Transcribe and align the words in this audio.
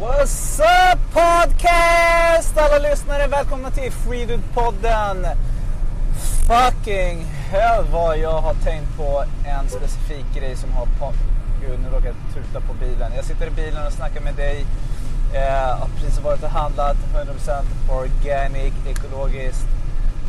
What's 0.00 0.60
up 0.60 0.98
podcast! 1.12 2.58
Alla 2.58 2.78
lyssnare, 2.78 3.26
välkomna 3.26 3.70
till 3.70 3.92
Freedude-podden. 3.92 5.26
Fucking 6.46 7.24
hell 7.24 7.84
vad 7.92 8.18
jag 8.18 8.40
har 8.40 8.54
tänkt 8.54 8.96
på 8.96 9.24
en 9.44 9.68
specifik 9.68 10.24
grej 10.34 10.56
som 10.56 10.72
har... 10.72 10.86
På... 10.86 11.12
Gud, 11.60 11.80
nu 11.80 11.88
råkade 11.88 12.06
jag 12.06 12.34
tuta 12.34 12.60
på 12.60 12.74
bilen. 12.74 13.12
Jag 13.16 13.24
sitter 13.24 13.46
i 13.46 13.50
bilen 13.50 13.86
och 13.86 13.92
snackar 13.92 14.20
med 14.20 14.34
dig. 14.34 14.66
Eh, 15.34 15.78
har 15.78 15.88
precis 15.96 16.20
varit 16.20 16.42
och 16.42 16.50
handlat 16.50 16.96
100% 17.14 17.62
organic, 17.90 18.72
ekologiskt. 18.86 19.66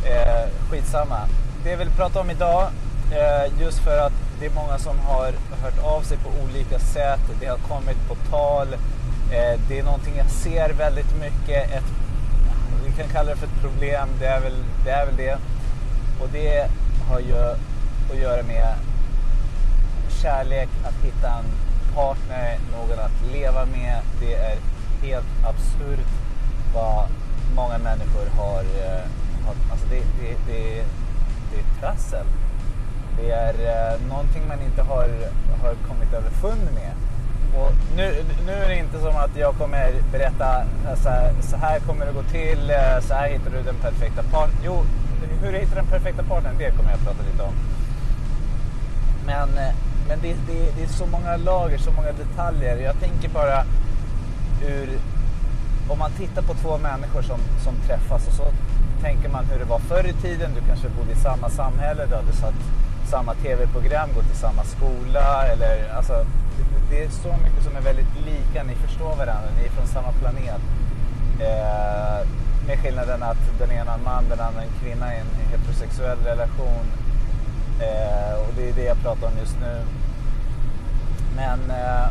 Eh, 0.04 0.70
skitsamma. 0.70 1.20
Det 1.64 1.70
jag 1.70 1.78
vill 1.78 1.90
prata 1.90 2.20
om 2.20 2.30
idag, 2.30 2.68
eh, 3.12 3.60
just 3.60 3.78
för 3.78 3.98
att 3.98 4.12
det 4.40 4.46
är 4.46 4.50
många 4.50 4.78
som 4.78 4.98
har 4.98 5.32
hört 5.62 5.78
av 5.82 6.02
sig 6.02 6.16
på 6.16 6.30
olika 6.44 6.78
sätt. 6.78 7.20
Det 7.40 7.46
har 7.46 7.58
kommit 7.58 8.08
på 8.08 8.14
tal. 8.30 8.68
Eh, 9.32 9.60
det 9.68 9.78
är 9.78 9.82
någonting 9.82 10.14
jag 10.16 10.30
ser 10.30 10.72
väldigt 10.72 11.14
mycket. 11.20 11.72
Ett, 11.72 11.84
vi 12.86 12.92
kan 12.92 13.08
kalla 13.08 13.30
det 13.30 13.36
för 13.36 13.46
ett 13.46 13.60
problem. 13.60 14.08
Det 14.20 14.26
är 14.26 14.40
väl 14.40 14.56
det. 14.84 14.90
Är 14.90 15.06
väl 15.06 15.16
det. 15.16 15.38
Och 16.20 16.28
det 16.32 16.70
har 17.08 17.20
ju 17.20 17.34
att 18.10 18.18
göra 18.22 18.42
med 18.42 18.74
kärlek, 20.22 20.68
att 20.84 21.04
hitta 21.04 21.28
en 21.28 21.44
partner, 21.94 22.58
någon 22.72 22.98
att 22.98 23.32
leva 23.32 23.64
med. 23.64 24.00
Det 24.20 24.34
är 24.34 24.56
helt 25.02 25.44
absurt 25.44 26.06
vad 26.74 27.08
många 27.56 27.78
människor 27.78 28.26
har... 28.36 28.60
Eh, 28.60 29.04
har 29.46 29.54
alltså 29.70 29.86
det, 29.90 30.02
det, 30.20 30.36
det, 30.46 30.84
det 31.50 31.60
är 31.60 31.80
trassel. 31.80 32.26
Det 33.16 33.30
är 33.30 33.54
eh, 33.54 34.08
någonting 34.08 34.48
man 34.48 34.62
inte 34.62 34.82
har, 34.82 35.08
har 35.62 35.74
kommit 35.88 36.12
överfund 36.12 36.68
med. 36.74 37.09
Nu, 38.00 38.24
nu 38.46 38.52
är 38.52 38.68
det 38.68 38.76
inte 38.76 39.00
som 39.00 39.16
att 39.16 39.36
jag 39.36 39.54
kommer 39.54 39.92
berätta 40.12 40.64
så 41.02 41.08
här, 41.08 41.32
så 41.40 41.56
här 41.56 41.80
kommer 41.80 42.06
det 42.06 42.12
gå 42.12 42.22
till, 42.22 42.70
eh, 42.70 43.00
så 43.00 43.14
här 43.14 43.28
hittar 43.28 43.50
du 43.50 43.62
den 43.62 43.74
perfekta 43.74 44.22
partnern. 44.22 44.62
Jo, 44.64 44.84
hur 45.42 45.52
du 45.52 45.58
hittar 45.58 45.76
den 45.76 45.86
perfekta 45.86 46.22
partnern, 46.22 46.54
det 46.58 46.70
kommer 46.70 46.90
jag 46.90 47.00
prata 47.00 47.22
lite 47.30 47.42
om. 47.42 47.54
Men, 49.26 49.48
eh, 49.58 49.74
men 50.08 50.18
det, 50.22 50.34
det, 50.46 50.76
det 50.76 50.82
är 50.82 50.88
så 50.88 51.06
många 51.06 51.36
lager, 51.36 51.78
så 51.78 51.92
många 51.92 52.12
detaljer. 52.12 52.76
Jag 52.76 53.00
tänker 53.00 53.28
bara 53.28 53.64
ur... 54.68 54.88
Om 55.88 55.98
man 55.98 56.10
tittar 56.10 56.42
på 56.42 56.54
två 56.54 56.78
människor 56.78 57.22
som, 57.22 57.40
som 57.64 57.74
träffas 57.86 58.26
och 58.26 58.34
så 58.34 58.44
tänker 59.02 59.28
man 59.28 59.44
hur 59.44 59.58
det 59.58 59.64
var 59.64 59.78
förr 59.78 60.06
i 60.06 60.12
tiden. 60.12 60.50
Du 60.54 60.60
kanske 60.68 60.88
bodde 60.88 61.12
i 61.12 61.22
samma 61.22 61.50
samhälle, 61.50 62.06
du 62.06 62.14
hade 62.14 62.32
satt 62.32 62.60
samma 63.10 63.34
tv-program, 63.34 64.08
gått 64.14 64.30
i 64.32 64.36
samma 64.36 64.64
skola. 64.64 65.46
Eller, 65.46 65.92
alltså, 65.96 66.26
det, 66.90 67.04
är 67.04 67.10
så 67.10 67.28
mycket 67.28 67.64
som 67.64 67.76
är 67.76 67.80
väldigt 67.80 68.14
lika. 68.26 68.62
Ni 68.62 68.74
förstår 68.74 69.16
varandra, 69.16 69.48
ni 69.58 69.64
är 69.64 69.70
från 69.70 69.86
samma 69.86 70.12
planet. 70.12 70.62
Eh, 71.40 72.26
med 72.66 72.78
skillnaden 72.78 73.22
att 73.22 73.58
den 73.58 73.72
ena 73.72 73.90
är 73.92 73.98
en 73.98 74.04
man, 74.04 74.24
den 74.28 74.40
andra 74.40 74.62
en 74.62 74.80
kvinna 74.82 75.14
i 75.14 75.18
en 75.18 75.50
heterosexuell 75.50 76.18
relation. 76.24 76.86
Eh, 77.80 78.34
och 78.40 78.54
det 78.56 78.68
är 78.68 78.72
det 78.74 78.84
jag 78.84 79.02
pratar 79.02 79.26
om 79.26 79.38
just 79.40 79.56
nu. 79.60 79.82
Men, 81.36 81.70
eh, 81.70 82.08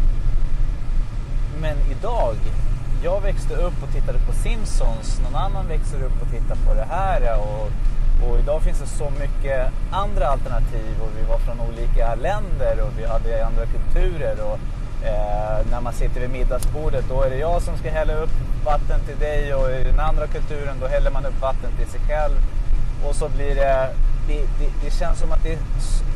men 1.62 1.78
idag, 1.92 2.36
jag 3.04 3.22
växte 3.22 3.56
upp 3.56 3.84
och 3.84 3.92
tittade 3.94 4.20
på 4.20 4.34
Simpsons. 4.34 5.22
Någon 5.24 5.36
annan 5.36 5.68
växer 5.68 6.04
upp 6.04 6.22
och 6.22 6.32
tittar 6.32 6.56
på 6.56 6.74
det 6.74 6.88
här. 6.90 7.40
Och, 7.40 7.72
och 8.24 8.40
idag 8.40 8.62
finns 8.62 8.80
det 8.80 8.88
så 8.88 9.10
mycket 9.10 9.72
andra 9.92 10.28
alternativ 10.28 11.02
och 11.02 11.10
vi 11.18 11.24
var 11.30 11.38
från 11.38 11.60
olika 11.70 12.16
länder 12.16 12.82
och 12.82 12.92
vi 13.00 13.06
hade 13.06 13.46
andra 13.46 13.66
kulturer. 13.66 14.36
Och, 14.42 14.60
eh, 15.08 15.66
när 15.72 15.82
man 15.82 15.94
sitter 15.94 16.22
vid 16.22 16.30
middagsbordet 16.30 17.06
då 17.10 17.22
är 17.22 17.30
det 17.30 17.38
jag 17.38 17.62
som 17.62 17.78
ska 17.78 17.90
hälla 17.90 18.14
upp 18.14 18.36
vatten 18.66 19.00
till 19.08 19.20
dig 19.20 19.54
och 19.54 19.72
i 19.72 19.84
den 19.84 20.00
andra 20.00 20.28
kulturen 20.28 20.76
då 20.82 20.88
häller 20.88 21.12
man 21.12 21.26
upp 21.26 21.42
vatten 21.42 21.72
till 21.78 21.88
sig 21.88 22.02
själv. 22.08 22.36
Och 23.08 23.16
så 23.16 23.30
blir 23.30 23.56
det, 23.56 23.90
det, 24.28 24.42
det, 24.60 24.70
det 24.84 24.92
känns 24.92 25.20
som 25.20 25.32
att 25.32 25.44
det, 25.44 25.58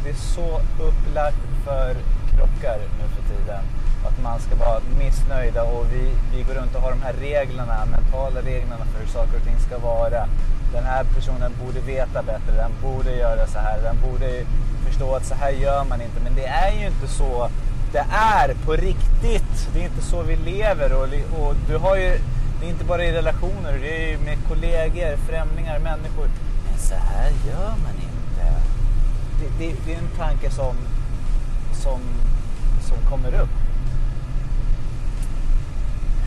det 0.03 0.09
är 0.09 0.13
så 0.35 0.61
upplagt 0.83 1.43
för 1.65 1.95
krockar 2.35 2.79
nu 2.99 3.05
för 3.15 3.35
tiden. 3.35 3.63
Att 4.07 4.23
man 4.23 4.39
ska 4.39 4.55
vara 4.55 4.79
missnöjda 4.99 5.63
och 5.63 5.85
vi, 5.93 6.11
vi 6.33 6.43
går 6.43 6.53
runt 6.53 6.75
och 6.75 6.81
har 6.81 6.91
de 6.91 7.01
här 7.01 7.13
reglerna, 7.13 7.85
mentala 7.85 8.41
reglerna 8.41 8.85
för 8.85 8.99
hur 8.99 9.07
saker 9.07 9.37
och 9.37 9.43
ting 9.43 9.59
ska 9.67 9.77
vara. 9.77 10.27
Den 10.73 10.83
här 10.83 11.03
personen 11.03 11.51
borde 11.65 11.79
veta 11.79 12.23
bättre, 12.23 12.51
den 12.55 12.71
borde 12.81 13.15
göra 13.15 13.47
så 13.47 13.59
här, 13.59 13.81
den 13.81 13.97
borde 14.01 14.45
förstå 14.85 15.15
att 15.15 15.25
så 15.25 15.35
här 15.35 15.51
gör 15.51 15.83
man 15.83 16.01
inte. 16.01 16.19
Men 16.23 16.35
det 16.35 16.45
är 16.45 16.71
ju 16.79 16.87
inte 16.87 17.07
så 17.07 17.49
det 17.93 18.05
är 18.11 18.53
på 18.65 18.73
riktigt. 18.73 19.69
Det 19.73 19.79
är 19.79 19.83
inte 19.83 20.01
så 20.01 20.21
vi 20.21 20.35
lever 20.35 20.93
och, 20.93 21.07
och 21.39 21.55
du 21.67 21.77
har 21.77 21.95
ju, 21.95 22.19
det 22.59 22.65
är 22.65 22.69
inte 22.69 22.85
bara 22.85 23.03
i 23.03 23.11
relationer, 23.11 23.79
det 23.81 24.05
är 24.05 24.11
ju 24.11 24.17
med 24.17 24.37
kollegor, 24.47 25.17
främlingar, 25.17 25.79
människor. 25.79 26.27
Men 26.69 26.77
så 26.79 26.93
här 26.93 27.31
gör 27.47 27.69
man 27.69 27.95
inte. 27.95 28.61
Det, 29.39 29.65
det, 29.65 29.75
det 29.85 29.93
är 29.93 29.97
en 29.97 30.17
tanke 30.17 30.51
som, 30.51 30.75
som, 31.73 31.99
som 32.81 32.97
kommer 33.09 33.41
upp. 33.41 33.49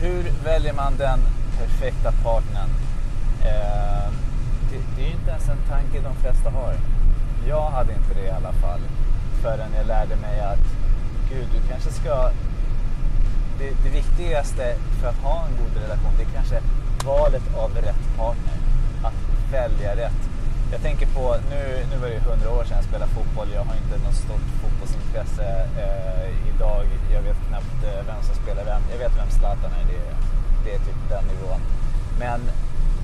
Hur 0.01 0.31
väljer 0.43 0.73
man 0.73 0.97
den 0.97 1.19
perfekta 1.59 2.11
partnern? 2.11 2.69
Eh, 3.41 4.11
det, 4.69 4.79
det 4.95 5.01
är 5.01 5.07
ju 5.07 5.13
inte 5.13 5.31
ens 5.31 5.49
en 5.49 5.57
tanke 5.69 6.01
de 6.01 6.15
flesta 6.15 6.49
har. 6.49 6.73
Jag 7.47 7.69
hade 7.69 7.93
inte 7.93 8.13
det 8.13 8.27
i 8.27 8.29
alla 8.29 8.53
fall. 8.53 8.79
Förrän 9.41 9.73
jag 9.77 9.87
lärde 9.87 10.15
mig 10.15 10.39
att 10.39 10.65
gud, 11.29 11.47
du 11.53 11.69
kanske 11.69 11.91
ska... 11.91 12.31
Det, 13.59 13.69
det 13.83 13.89
viktigaste 13.89 14.75
för 15.01 15.07
att 15.07 15.17
ha 15.23 15.45
en 15.45 15.51
god 15.57 15.83
relation, 15.83 16.11
det 16.17 16.23
är 16.23 16.35
kanske 16.35 16.61
valet 17.05 17.55
av 17.57 17.71
rätt 17.75 18.17
partner. 18.17 18.57
Att 19.03 19.53
välja 19.53 19.95
rätt. 19.95 20.36
Jag 20.71 20.81
tänker 20.81 21.07
på, 21.07 21.35
nu, 21.49 21.85
nu 21.91 21.97
var 21.97 22.07
det 22.07 22.13
ju 22.13 22.19
hundra 22.19 22.49
år 22.51 22.63
sedan 22.63 22.77
jag 22.77 22.85
spelade 22.85 23.11
fotboll. 23.11 23.47
Jag 23.53 23.63
har 23.63 23.75
inte 23.75 24.05
något 24.05 24.15
stort 24.25 24.47
fotbollsintresse 24.61 25.47
eh, 25.83 26.55
idag. 26.55 26.85
Jag 27.13 27.21
vet 27.21 27.37
knappt 27.47 27.79
eh, 27.83 28.05
vem 28.07 28.21
som 28.23 28.35
spelar 28.43 28.63
vem. 28.65 28.81
Jag 28.91 28.97
vet 28.97 29.17
vem 29.17 29.29
Zlatan 29.29 29.71
är. 29.79 29.85
Det, 29.93 30.01
det 30.63 30.71
är 30.75 30.79
typ 30.79 30.99
den 31.09 31.23
nivån. 31.33 31.61
Men 32.19 32.39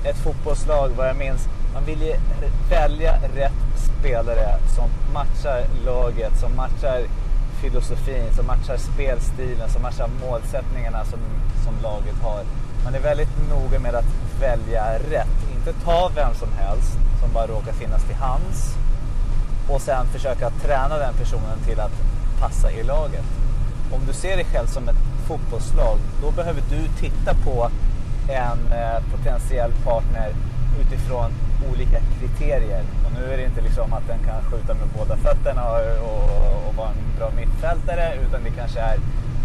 ett 0.04 0.18
fotbollslag, 0.18 0.90
vad 0.98 1.08
jag 1.08 1.16
minns, 1.16 1.48
man 1.74 1.86
vill 1.86 2.02
ju 2.02 2.16
välja 2.70 3.14
rätt 3.36 3.64
spelare 3.76 4.60
som 4.76 4.90
matchar 5.14 5.66
laget, 5.86 6.40
som 6.40 6.56
matchar 6.56 7.02
filosofin, 7.62 8.34
som 8.36 8.48
matchar 8.48 8.78
spelstilen, 8.78 9.70
som 9.70 9.82
matchar 9.82 10.10
målsättningarna 10.22 11.06
som, 11.06 11.20
som 11.64 11.74
laget 11.84 12.16
har. 12.24 12.44
Man 12.84 12.96
är 12.96 13.00
väldigt 13.00 13.50
noga 13.50 13.80
med 13.80 13.96
att 13.96 14.06
välja 14.40 15.00
rätt. 15.00 15.43
Inte 15.68 15.80
ta 15.86 16.12
vem 16.16 16.34
som 16.34 16.50
helst 16.58 16.98
som 17.20 17.34
bara 17.34 17.48
råkar 17.48 17.72
finnas 17.72 18.04
till 18.04 18.16
hands 18.16 18.76
och 19.70 19.82
sen 19.82 20.06
försöka 20.06 20.50
träna 20.50 20.98
den 20.98 21.14
personen 21.14 21.60
till 21.68 21.80
att 21.80 21.92
passa 22.40 22.72
i 22.72 22.84
laget. 22.84 23.26
Om 23.92 24.02
du 24.08 24.14
ser 24.14 24.36
dig 24.36 24.46
själv 24.46 24.68
som 24.68 24.90
ett 24.90 24.96
fotbollslag, 25.28 25.98
då 26.22 26.32
behöver 26.32 26.62
du 26.70 26.88
titta 27.00 27.34
på 27.34 27.70
en 28.30 28.72
eh, 28.72 29.04
potentiell 29.12 29.72
partner 29.86 30.30
utifrån 30.82 31.32
olika 31.72 32.00
kriterier. 32.20 32.84
Och 33.06 33.12
nu 33.20 33.34
är 33.34 33.38
det 33.38 33.46
inte 33.46 33.62
liksom 33.62 33.94
att 33.94 34.08
den 34.08 34.20
kan 34.20 34.44
skjuta 34.52 34.74
med 34.74 34.88
båda 34.98 35.18
fötterna 35.18 35.70
och, 35.70 35.80
och, 36.10 36.68
och 36.68 36.76
vara 36.76 36.90
en 36.90 37.18
bra 37.18 37.32
mittfältare, 37.36 38.14
utan 38.28 38.44
det 38.44 38.52
kanske 38.52 38.80
är 38.80 38.98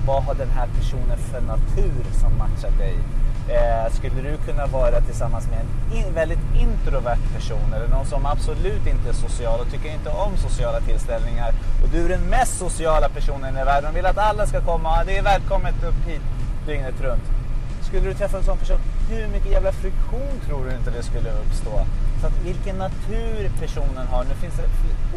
vad 0.09 0.23
har 0.23 0.35
den 0.35 0.51
här 0.51 0.69
personen 0.79 1.19
för 1.19 1.41
natur 1.41 2.05
som 2.21 2.39
matchar 2.39 2.71
dig? 2.79 2.97
Eh, 3.49 3.93
skulle 3.93 4.31
du 4.31 4.37
kunna 4.37 4.67
vara 4.67 5.01
tillsammans 5.01 5.47
med 5.51 5.61
en 5.61 5.97
in, 5.99 6.15
väldigt 6.15 6.45
introvert 6.61 7.23
person 7.35 7.73
eller 7.75 7.89
någon 7.89 8.07
som 8.07 8.27
absolut 8.27 8.87
inte 8.87 9.09
är 9.09 9.13
social 9.13 9.61
och 9.61 9.71
tycker 9.73 9.93
inte 9.93 10.11
om 10.11 10.37
sociala 10.37 10.81
tillställningar 10.81 11.51
och 11.83 11.89
du 11.93 12.05
är 12.05 12.09
den 12.09 12.31
mest 12.31 12.59
sociala 12.59 13.09
personen 13.09 13.59
i 13.59 13.65
världen 13.65 13.91
och 13.91 13.97
vill 13.97 14.07
att 14.07 14.19
alla 14.19 14.47
ska 14.47 14.61
komma, 14.61 15.05
det 15.05 15.17
är 15.17 15.23
välkommet 15.23 15.75
upp 15.89 16.09
hit 16.09 16.23
dygnet 16.67 17.01
runt. 17.01 17.27
Skulle 17.83 18.09
du 18.09 18.15
träffa 18.15 18.37
en 18.39 18.45
sån 18.45 18.59
person, 18.59 18.81
hur 19.11 19.29
mycket 19.29 19.51
jävla 19.51 19.73
friktion 19.73 20.35
tror 20.47 20.65
du 20.65 20.77
inte 20.77 20.91
det 20.91 21.03
skulle 21.03 21.31
uppstå? 21.31 21.87
Så 22.21 22.27
att 22.27 22.45
vilken 22.45 22.77
natur 22.77 23.51
personen 23.61 24.07
har. 24.07 24.25
Nu 24.25 24.35
finns 24.35 24.55
det 24.57 24.69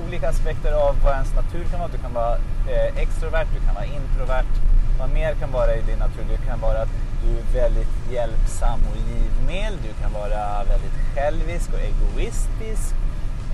olika 0.08 0.30
aspekter 0.30 0.74
av 0.74 0.96
vad 1.04 1.14
ens 1.14 1.36
natur 1.36 1.64
kan 1.72 1.80
vara. 1.80 1.92
Du 1.92 1.98
kan 1.98 2.14
vara 2.14 2.36
eh, 2.74 3.02
extrovert, 3.04 3.48
du 3.54 3.66
kan 3.66 3.76
vara 3.76 3.86
introvert. 3.86 4.71
Vad 5.02 5.10
mer 5.10 5.34
kan 5.34 5.52
vara 5.52 5.76
i 5.76 5.82
din 5.82 6.00
natur? 6.00 6.26
Det 6.30 6.48
kan 6.48 6.60
vara 6.60 6.82
att 6.82 6.90
du 7.24 7.30
är 7.38 7.64
väldigt 7.64 8.12
hjälpsam 8.12 8.80
och 8.92 8.98
givmild. 8.98 9.80
Du 9.84 10.02
kan 10.02 10.14
vara 10.14 10.64
väldigt 10.64 11.16
självisk 11.16 11.70
och 11.74 11.80
egoistisk. 11.80 12.96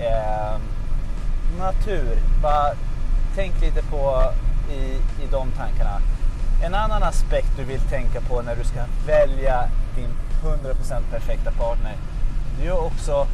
Eh, 0.00 0.58
natur, 1.58 2.18
bara 2.42 2.72
tänk 3.34 3.60
lite 3.60 3.82
på 3.82 4.32
i, 4.72 4.80
i 5.22 5.26
de 5.30 5.50
tankarna. 5.50 6.00
En 6.64 6.74
annan 6.74 7.02
aspekt 7.02 7.56
du 7.56 7.64
vill 7.64 7.80
tänka 7.80 8.20
på 8.20 8.42
när 8.42 8.56
du 8.56 8.64
ska 8.64 8.84
välja 9.06 9.68
din 9.96 10.10
100% 10.42 11.02
perfekta 11.10 11.50
partner. 11.50 11.96
Det 12.60 12.66
är 12.66 12.86
också 12.86 13.26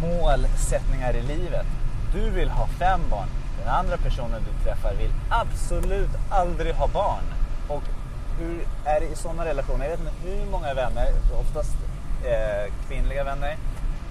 målsättningar 0.00 1.16
i 1.16 1.22
livet. 1.22 1.66
Du 2.14 2.30
vill 2.30 2.50
ha 2.50 2.66
fem 2.66 3.00
barn. 3.10 3.28
Den 3.64 3.74
andra 3.74 3.96
personen 3.96 4.42
du 4.44 4.64
träffar 4.64 4.94
vill 4.94 5.12
absolut 5.30 6.10
aldrig 6.30 6.74
ha 6.74 6.86
barn. 6.86 7.24
Och 7.68 7.82
hur 8.38 8.66
är 8.84 9.00
det 9.00 9.06
i 9.06 9.16
sådana 9.16 9.44
relationer? 9.44 9.84
Jag 9.84 9.90
vet 9.90 10.00
inte 10.00 10.28
hur 10.28 10.50
många 10.50 10.74
vänner, 10.74 11.08
oftast 11.40 11.76
eh, 12.24 12.72
kvinnliga 12.88 13.24
vänner, 13.24 13.56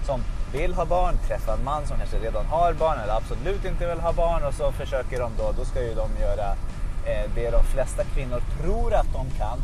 som 0.06 0.24
vill 0.52 0.74
ha 0.74 0.84
barn, 0.84 1.14
träffar 1.26 1.54
en 1.54 1.64
man 1.64 1.86
som 1.86 1.96
kanske 1.98 2.18
redan 2.18 2.46
har 2.46 2.72
barn 2.72 2.98
eller 2.98 3.16
absolut 3.16 3.64
inte 3.64 3.86
vill 3.86 4.00
ha 4.00 4.12
barn 4.12 4.44
och 4.44 4.54
så 4.54 4.72
försöker 4.72 5.20
de 5.20 5.32
då, 5.38 5.52
då 5.58 5.64
ska 5.64 5.82
ju 5.82 5.94
de 5.94 6.10
göra 6.20 6.48
eh, 7.06 7.30
det 7.34 7.50
de 7.50 7.62
flesta 7.62 8.04
kvinnor 8.04 8.42
tror 8.60 8.94
att 8.94 9.12
de 9.12 9.30
kan. 9.38 9.58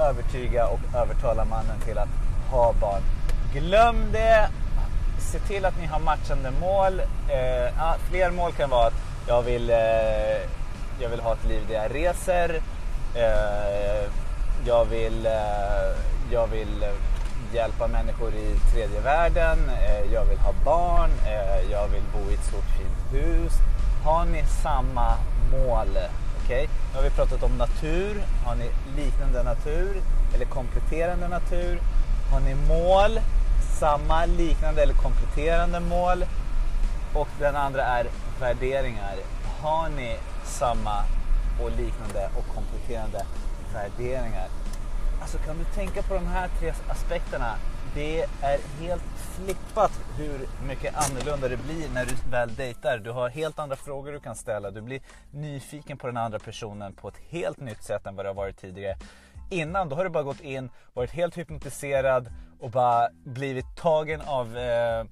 Övertyga 0.00 0.66
och 0.66 0.80
övertala 0.96 1.44
mannen 1.44 1.80
till 1.84 1.98
att 1.98 2.08
ha 2.50 2.72
barn. 2.72 3.02
Glöm 3.52 4.12
det! 4.12 4.48
Se 5.18 5.38
till 5.38 5.64
att 5.64 5.80
ni 5.80 5.86
har 5.86 6.00
matchande 6.00 6.50
mål. 6.60 7.00
Eh, 7.28 7.94
fler 8.10 8.30
mål 8.30 8.52
kan 8.52 8.70
vara 8.70 8.86
att 8.86 9.11
jag 9.26 9.42
vill, 9.42 9.70
eh, 9.70 10.40
jag 11.00 11.08
vill 11.10 11.20
ha 11.20 11.32
ett 11.32 11.44
liv 11.44 11.62
där 11.68 11.74
jag 11.74 11.94
reser. 11.94 12.62
Eh, 13.14 14.08
jag 14.64 14.84
vill, 14.84 15.26
eh, 15.26 15.96
jag 16.30 16.46
vill 16.46 16.82
eh, 16.82 16.88
hjälpa 17.54 17.86
människor 17.86 18.34
i 18.34 18.56
tredje 18.72 19.00
världen. 19.00 19.58
Eh, 19.68 20.12
jag 20.12 20.24
vill 20.24 20.38
ha 20.38 20.52
barn. 20.64 21.10
Eh, 21.26 21.70
jag 21.70 21.88
vill 21.88 22.02
bo 22.12 22.30
i 22.30 22.34
ett 22.34 22.44
stort 22.44 22.70
fint 22.78 23.24
hus. 23.24 23.52
Har 24.04 24.24
ni 24.24 24.44
samma 24.62 25.14
mål? 25.50 25.88
Okej, 26.44 26.64
okay? 26.64 26.66
nu 26.92 26.96
har 26.96 27.02
vi 27.02 27.10
pratat 27.10 27.42
om 27.42 27.56
natur. 27.58 28.22
Har 28.44 28.54
ni 28.54 28.70
liknande 28.96 29.42
natur 29.42 30.02
eller 30.34 30.44
kompletterande 30.44 31.28
natur? 31.28 31.80
Har 32.32 32.40
ni 32.40 32.54
mål? 32.54 33.20
Samma, 33.78 34.26
liknande 34.26 34.82
eller 34.82 34.94
kompletterande 34.94 35.80
mål? 35.80 36.24
Och 37.14 37.28
den 37.40 37.56
andra 37.56 37.82
är 37.82 38.06
värderingar. 38.40 39.16
Har 39.62 39.88
ni 39.88 40.16
samma 40.44 41.04
och 41.62 41.70
liknande 41.70 42.30
och 42.36 42.54
kompletterande 42.54 43.26
värderingar? 43.74 44.48
Alltså 45.20 45.38
kan 45.38 45.58
du 45.58 45.64
tänka 45.64 46.02
på 46.02 46.14
de 46.14 46.26
här 46.26 46.48
tre 46.58 46.72
aspekterna? 46.88 47.54
Det 47.94 48.20
är 48.22 48.58
helt 48.80 49.02
flippat 49.16 49.92
hur 50.18 50.66
mycket 50.68 50.94
annorlunda 50.94 51.48
det 51.48 51.56
blir 51.56 51.88
när 51.94 52.06
du 52.06 52.30
väl 52.30 52.54
dejtar. 52.54 52.98
Du 52.98 53.10
har 53.10 53.28
helt 53.28 53.58
andra 53.58 53.76
frågor 53.76 54.12
du 54.12 54.20
kan 54.20 54.36
ställa. 54.36 54.70
Du 54.70 54.80
blir 54.80 55.00
nyfiken 55.30 55.98
på 55.98 56.06
den 56.06 56.16
andra 56.16 56.38
personen 56.38 56.92
på 56.92 57.08
ett 57.08 57.18
helt 57.28 57.60
nytt 57.60 57.82
sätt 57.82 58.06
än 58.06 58.16
vad 58.16 58.24
det 58.24 58.28
har 58.28 58.34
varit 58.34 58.60
tidigare. 58.60 58.96
Innan 59.50 59.88
då 59.88 59.96
har 59.96 60.04
du 60.04 60.10
bara 60.10 60.22
gått 60.22 60.40
in, 60.40 60.70
varit 60.92 61.10
helt 61.10 61.38
hypnotiserad 61.38 62.32
och 62.60 62.70
bara 62.70 63.08
blivit 63.24 63.76
tagen 63.76 64.20
av 64.20 64.58
eh, 64.58 65.04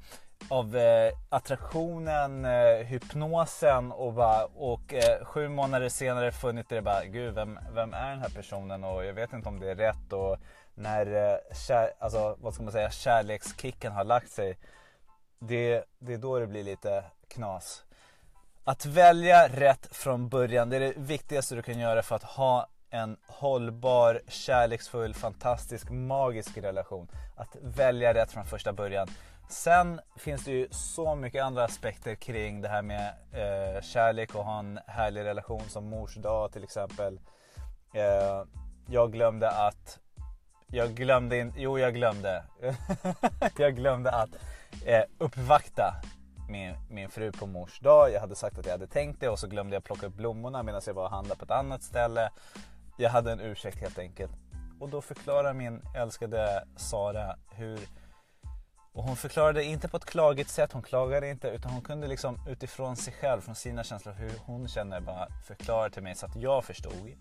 av 0.50 0.76
eh, 0.76 1.12
attraktionen, 1.28 2.44
eh, 2.44 2.86
hypnosen 2.86 3.92
och, 3.92 4.12
bara, 4.12 4.44
och 4.44 4.94
eh, 4.94 5.24
sju 5.24 5.48
månader 5.48 5.88
senare 5.88 6.32
funnit 6.32 6.68
det 6.68 6.82
bara, 6.82 7.04
gud 7.04 7.34
vem, 7.34 7.58
vem 7.74 7.94
är 7.94 8.10
den 8.10 8.18
här 8.18 8.28
personen 8.28 8.84
och 8.84 9.04
jag 9.04 9.12
vet 9.12 9.32
inte 9.32 9.48
om 9.48 9.60
det 9.60 9.70
är 9.70 9.74
rätt 9.74 10.12
och 10.12 10.36
när 10.74 11.32
eh, 11.32 11.54
kär, 11.66 11.92
alltså, 11.98 12.36
vad 12.40 12.54
ska 12.54 12.62
man 12.62 12.72
säga, 12.72 12.90
kärlekskicken 12.90 13.92
har 13.92 14.04
lagt 14.04 14.30
sig. 14.30 14.58
Det, 15.38 15.84
det 15.98 16.14
är 16.14 16.18
då 16.18 16.38
det 16.38 16.46
blir 16.46 16.64
lite 16.64 17.04
knas. 17.28 17.84
Att 18.64 18.86
välja 18.86 19.48
rätt 19.48 19.88
från 19.96 20.28
början, 20.28 20.70
det 20.70 20.76
är 20.76 20.80
det 20.80 20.94
viktigaste 20.96 21.54
du 21.54 21.62
kan 21.62 21.78
göra 21.78 22.02
för 22.02 22.16
att 22.16 22.22
ha 22.22 22.66
en 22.90 23.16
hållbar, 23.26 24.20
kärleksfull, 24.28 25.14
fantastisk, 25.14 25.90
magisk 25.90 26.58
relation. 26.58 27.08
Att 27.36 27.56
välja 27.60 28.14
rätt 28.14 28.32
från 28.32 28.44
första 28.44 28.72
början. 28.72 29.08
Sen 29.50 30.00
finns 30.16 30.44
det 30.44 30.50
ju 30.50 30.68
så 30.70 31.14
mycket 31.14 31.44
andra 31.44 31.64
aspekter 31.64 32.14
kring 32.14 32.60
det 32.60 32.68
här 32.68 32.82
med 32.82 33.14
eh, 33.32 33.82
kärlek 33.82 34.34
och 34.34 34.44
ha 34.44 34.58
en 34.58 34.80
härlig 34.86 35.24
relation 35.24 35.62
som 35.68 35.90
mors 35.90 36.14
dag 36.14 36.52
till 36.52 36.64
exempel. 36.64 37.20
Eh, 37.94 38.44
jag 38.86 39.12
glömde 39.12 39.50
att 39.50 39.98
jag 40.66 40.90
glömde 40.90 41.38
in, 41.38 41.54
jo 41.56 41.78
jag 41.78 41.94
glömde. 41.94 42.44
jag 43.58 43.76
glömde 43.76 44.10
att 44.10 44.30
eh, 44.86 45.02
uppvakta 45.18 45.94
min, 46.48 46.74
min 46.90 47.08
fru 47.08 47.32
på 47.32 47.46
mors 47.46 47.80
dag. 47.80 48.12
Jag 48.12 48.20
hade 48.20 48.34
sagt 48.34 48.58
att 48.58 48.64
jag 48.66 48.72
hade 48.72 48.86
tänkt 48.86 49.20
det 49.20 49.28
och 49.28 49.38
så 49.38 49.46
glömde 49.46 49.76
jag 49.76 49.84
plocka 49.84 50.06
upp 50.06 50.14
blommorna 50.14 50.62
medan 50.62 50.80
jag 50.86 50.94
var 50.94 51.04
och 51.04 51.10
handlade 51.10 51.38
på 51.38 51.44
ett 51.44 51.50
annat 51.50 51.82
ställe. 51.82 52.30
Jag 52.96 53.10
hade 53.10 53.32
en 53.32 53.40
ursäkt 53.40 53.80
helt 53.80 53.98
enkelt. 53.98 54.32
Och 54.80 54.88
då 54.88 55.00
förklarar 55.00 55.54
min 55.54 55.82
älskade 55.96 56.64
Sara 56.76 57.36
hur 57.50 57.80
och 58.92 59.04
hon 59.04 59.16
förklarade 59.16 59.64
inte 59.64 59.88
på 59.88 59.96
ett 59.96 60.04
klagigt 60.04 60.50
sätt, 60.50 60.72
hon 60.72 60.82
klagade 60.82 61.30
inte 61.30 61.48
utan 61.48 61.72
hon 61.72 61.82
kunde 61.82 62.06
liksom 62.06 62.38
utifrån 62.48 62.96
sig 62.96 63.12
själv, 63.12 63.40
från 63.40 63.54
sina 63.54 63.84
känslor, 63.84 64.12
hur 64.12 64.32
hon 64.46 64.68
känner 64.68 65.00
bara 65.00 65.28
förklara 65.46 65.90
till 65.90 66.02
mig 66.02 66.14
så 66.14 66.26
att 66.26 66.36
jag 66.36 66.64
förstod. 66.64 67.16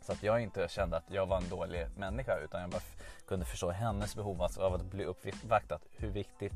Så 0.00 0.12
att 0.12 0.22
jag 0.22 0.40
inte 0.40 0.68
kände 0.68 0.96
att 0.96 1.10
jag 1.10 1.26
var 1.26 1.36
en 1.36 1.48
dålig 1.48 1.86
människa 1.96 2.38
utan 2.44 2.60
jag 2.60 2.70
bara 2.70 2.82
kunde 3.28 3.46
förstå 3.46 3.70
hennes 3.70 4.16
behov 4.16 4.42
alltså 4.42 4.60
av 4.60 4.74
att 4.74 4.82
bli 4.82 5.04
uppvaktad, 5.04 5.78
hur 5.90 6.10
viktigt 6.10 6.52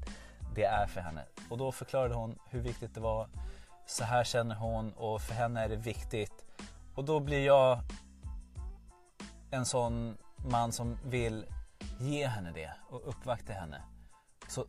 det 0.54 0.64
är 0.64 0.86
för 0.86 1.00
henne. 1.00 1.24
Och 1.50 1.58
då 1.58 1.72
förklarade 1.72 2.14
hon 2.14 2.38
hur 2.48 2.60
viktigt 2.60 2.94
det 2.94 3.00
var. 3.00 3.28
Så 3.86 4.04
här 4.04 4.24
känner 4.24 4.54
hon 4.54 4.92
och 4.92 5.22
för 5.22 5.34
henne 5.34 5.64
är 5.64 5.68
det 5.68 5.76
viktigt. 5.76 6.44
Och 6.94 7.04
då 7.04 7.20
blir 7.20 7.46
jag 7.46 7.78
en 9.50 9.64
sån 9.64 10.16
man 10.36 10.72
som 10.72 10.98
vill 11.04 11.46
ge 12.00 12.26
henne 12.26 12.52
det 12.52 12.70
och 12.88 13.08
uppvakta 13.08 13.52
henne. 13.52 13.82
Så 14.54 14.66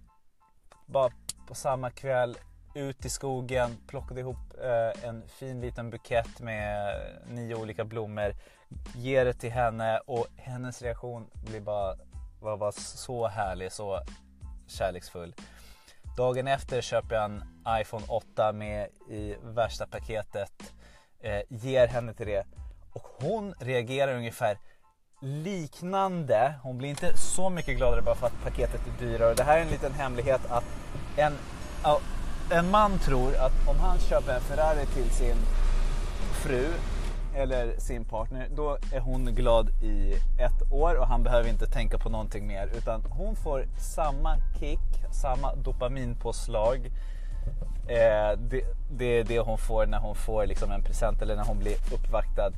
bara 0.86 1.12
på 1.48 1.56
samma 1.56 1.90
kväll 1.90 2.38
ut 2.76 3.06
i 3.06 3.10
skogen, 3.10 3.78
plockade 3.88 4.20
ihop 4.20 4.38
eh, 4.64 5.08
en 5.10 5.28
fin 5.28 5.62
liten 5.62 5.90
bukett 5.90 6.40
med 6.40 6.96
nio 7.28 7.56
olika 7.56 7.86
blommor. 7.86 8.36
Ger 8.96 9.26
det 9.26 9.34
till 9.34 9.52
henne 9.52 9.98
och 9.98 10.28
hennes 10.36 10.82
reaktion 10.82 11.30
blir 11.34 11.62
bara, 11.62 11.96
var 12.42 12.58
bara 12.58 12.72
så 12.72 13.28
härlig, 13.28 13.72
så 13.72 14.00
kärleksfull. 14.68 15.36
Dagen 16.18 16.48
efter 16.48 16.82
köper 16.82 17.16
jag 17.16 17.26
en 17.26 17.44
iPhone 17.82 18.06
8 18.08 18.54
med 18.54 18.90
i 19.10 19.36
värsta 19.44 19.88
paketet. 19.88 20.74
Eh, 21.20 21.42
ger 21.50 21.88
henne 21.88 22.14
till 22.14 22.28
det 22.28 22.46
och 22.94 23.04
hon 23.20 23.54
reagerar 23.60 24.16
ungefär 24.16 24.58
liknande. 25.26 26.54
Hon 26.64 26.78
blir 26.78 26.90
inte 26.90 27.18
så 27.18 27.50
mycket 27.50 27.78
gladare 27.78 28.02
bara 28.02 28.16
för 28.16 28.28
att 28.28 28.44
paketet 28.44 28.82
är 28.88 29.06
dyrare. 29.06 29.34
Det 29.34 29.44
här 29.44 29.58
är 29.58 29.62
en 29.62 29.68
liten 29.68 29.94
hemlighet 29.94 30.42
att 30.50 30.64
en, 31.16 31.34
en 32.52 32.72
man 32.72 33.00
tror 33.00 33.36
att 33.36 33.68
om 33.68 33.80
han 33.80 34.00
köper 34.00 34.34
en 34.34 34.42
Ferrari 34.42 34.86
till 34.86 35.10
sin 35.10 35.36
fru 36.34 36.68
eller 37.36 37.80
sin 37.80 38.06
partner, 38.06 38.48
då 38.56 38.78
är 38.94 39.00
hon 39.00 39.26
glad 39.26 39.70
i 39.84 40.14
ett 40.40 40.72
år 40.72 40.96
och 40.96 41.08
han 41.08 41.24
behöver 41.24 41.50
inte 41.50 41.66
tänka 41.66 41.98
på 41.98 42.10
någonting 42.10 42.48
mer. 42.48 42.70
Utan 42.78 43.04
hon 43.10 43.36
får 43.36 43.66
samma 43.78 44.38
kick, 44.60 45.12
samma 45.12 45.56
dopaminpåslag. 45.56 46.92
Eh, 47.88 48.38
det, 48.38 48.62
det, 48.92 49.06
är 49.06 49.24
det 49.24 49.40
hon 49.40 49.58
får 49.58 49.86
när 49.86 50.00
hon 50.00 50.16
får 50.16 50.46
liksom 50.46 50.72
en 50.72 50.84
present 50.84 51.22
eller 51.22 51.36
när 51.36 51.44
hon 51.44 51.60
blir 51.60 51.76
uppvaktad 51.94 52.52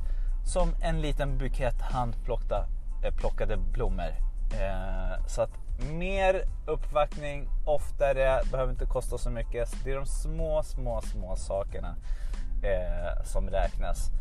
som 0.48 0.76
en 0.82 1.02
liten 1.02 1.38
bukett 1.38 1.82
handplockade 1.82 2.66
eh, 3.04 3.14
plockade 3.14 3.58
blommor. 3.58 4.14
Eh, 4.54 5.26
så 5.28 5.42
att 5.42 5.52
mer 5.92 6.44
uppvaktning 6.66 7.50
oftare, 7.66 8.42
behöver 8.52 8.72
inte 8.72 8.86
kosta 8.86 9.18
så 9.18 9.30
mycket. 9.30 9.76
Det 9.84 9.92
är 9.92 9.96
de 9.96 10.06
små, 10.06 10.64
små, 10.64 11.02
små 11.02 11.36
sakerna 11.36 11.96
eh, 12.64 13.24
som 13.24 13.50
räknas. 13.50 14.12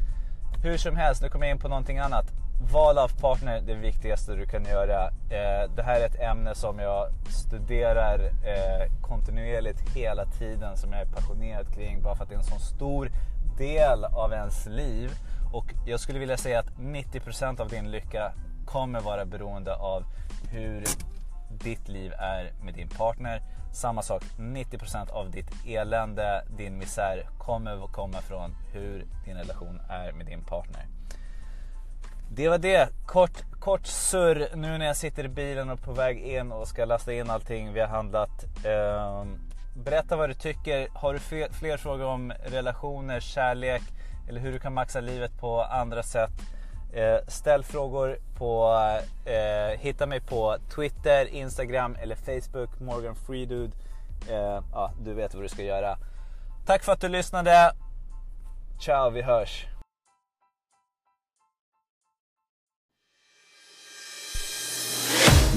Hur 0.63 0.77
som 0.77 0.97
helst, 0.97 1.23
nu 1.23 1.29
kommer 1.29 1.47
jag 1.47 1.55
in 1.55 1.61
på 1.61 1.69
någonting 1.69 1.99
annat. 1.99 2.27
Val 2.73 2.99
av 2.99 3.09
partner, 3.21 3.61
det 3.61 3.75
viktigaste 3.75 4.35
du 4.35 4.47
kan 4.47 4.65
göra. 4.65 5.05
Eh, 5.09 5.71
det 5.77 5.83
här 5.83 6.01
är 6.01 6.07
ett 6.07 6.21
ämne 6.21 6.55
som 6.55 6.79
jag 6.79 7.09
studerar 7.29 8.19
eh, 8.25 8.93
kontinuerligt 9.03 9.81
hela 9.95 10.25
tiden, 10.25 10.77
som 10.77 10.93
jag 10.93 11.01
är 11.01 11.07
passionerad 11.07 11.75
kring, 11.75 12.03
bara 12.03 12.15
för 12.15 12.23
att 12.23 12.29
det 12.29 12.35
är 12.35 12.39
en 12.39 12.45
sån 12.45 12.61
stor 12.61 13.11
del 13.59 14.05
av 14.05 14.33
ens 14.33 14.67
liv. 14.67 15.11
Och 15.53 15.75
jag 15.87 16.01
skulle 16.01 16.19
vilja 16.19 16.37
säga 16.37 16.59
att 16.59 16.73
90% 16.79 17.61
av 17.61 17.69
din 17.69 17.91
lycka 17.91 18.33
kommer 18.67 19.01
vara 19.01 19.25
beroende 19.25 19.75
av 19.75 20.05
hur 20.51 20.85
ditt 21.51 21.89
liv 21.89 22.13
är 22.19 22.53
med 22.65 22.75
din 22.75 22.89
partner. 22.89 23.43
Samma 23.73 24.03
sak, 24.03 24.23
90% 24.39 25.11
av 25.11 25.31
ditt 25.31 25.51
elände, 25.67 26.45
din 26.57 26.79
misär 26.79 27.29
kommer 27.39 27.85
att 27.85 27.93
komma 27.93 28.21
från 28.21 28.55
hur 28.73 29.07
din 29.25 29.37
relation 29.37 29.81
är 29.89 30.13
med 30.13 30.27
din 30.27 30.45
partner. 30.45 30.87
Det 32.31 32.49
var 32.49 32.59
det. 32.59 32.89
Kort, 33.07 33.43
kort 33.61 33.87
surr 33.87 34.57
nu 34.57 34.79
när 34.79 34.87
jag 34.87 34.97
sitter 34.97 35.25
i 35.25 35.29
bilen 35.29 35.71
och 35.71 35.83
på 35.83 35.93
väg 35.93 36.19
in 36.19 36.53
och 36.53 36.69
ska 36.69 36.85
lasta 36.85 37.13
in 37.13 37.31
allting 37.31 37.73
vi 37.73 37.81
har 37.81 37.89
handlat. 37.89 38.45
Ehm, 38.65 39.39
berätta 39.85 40.17
vad 40.17 40.31
du 40.31 40.35
tycker. 40.35 40.89
Har 40.95 41.13
du 41.13 41.19
fler 41.51 41.77
frågor 41.77 42.05
om 42.05 42.33
relationer, 42.45 43.21
kärlek, 43.21 43.83
eller 44.29 44.41
hur 44.41 44.53
du 44.53 44.59
kan 44.59 44.75
maxa 44.75 45.01
livet 45.01 45.41
på 45.41 45.63
andra 45.63 46.03
sätt. 46.03 46.31
Eh, 46.93 47.19
ställ 47.29 47.65
frågor 47.65 48.19
på, 48.39 48.79
eh, 49.25 49.81
hitta 49.81 50.07
mig 50.07 50.21
på 50.21 50.57
Twitter, 50.75 51.27
Instagram 51.27 51.97
eller 52.03 52.17
Facebook, 52.17 52.81
Morgan 52.81 53.15
Freedude. 53.17 53.73
Eh, 54.29 54.63
ja, 54.73 54.93
du 55.05 55.15
vet 55.15 55.35
vad 55.35 55.45
du 55.45 55.49
ska 55.49 55.63
göra. 55.63 55.99
Tack 56.67 56.85
för 56.85 56.93
att 56.93 57.01
du 57.01 57.09
lyssnade. 57.09 57.73
Ciao, 58.81 59.11
vi 59.11 59.23
hörs. 59.23 59.67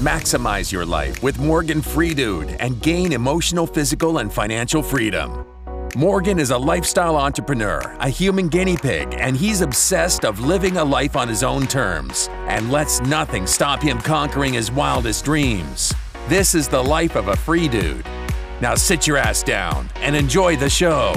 Maximize 0.02 0.72
your 0.72 0.86
life 0.86 1.26
with 1.26 1.38
Morgan 1.40 1.82
Freedude 1.82 2.56
and 2.60 2.82
gain 2.82 3.12
emotional, 3.12 3.66
physical 3.66 4.18
and 4.18 4.32
financial 4.32 4.82
freedom. 4.82 5.49
Morgan 5.96 6.38
is 6.38 6.50
a 6.50 6.58
lifestyle 6.58 7.16
entrepreneur, 7.16 7.80
a 7.98 8.08
human 8.08 8.48
guinea 8.48 8.76
pig, 8.76 9.12
and 9.18 9.36
he's 9.36 9.60
obsessed 9.60 10.24
of 10.24 10.38
living 10.38 10.76
a 10.76 10.84
life 10.84 11.16
on 11.16 11.26
his 11.26 11.42
own 11.42 11.66
terms 11.66 12.28
and 12.46 12.70
lets 12.70 13.00
nothing 13.00 13.44
stop 13.44 13.82
him 13.82 13.98
conquering 13.98 14.52
his 14.52 14.70
wildest 14.70 15.24
dreams. 15.24 15.92
This 16.28 16.54
is 16.54 16.68
the 16.68 16.82
life 16.82 17.16
of 17.16 17.26
a 17.28 17.36
free 17.36 17.66
dude. 17.66 18.06
Now 18.60 18.76
sit 18.76 19.06
your 19.06 19.16
ass 19.16 19.42
down 19.42 19.90
and 19.96 20.14
enjoy 20.14 20.56
the 20.56 20.70
show. 20.70 21.14